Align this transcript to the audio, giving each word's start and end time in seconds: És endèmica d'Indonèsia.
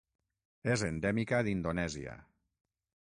És 0.75 0.83
endèmica 0.87 1.43
d'Indonèsia. 1.49 2.17